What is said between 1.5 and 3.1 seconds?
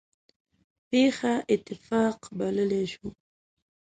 اتفاق بللی شو.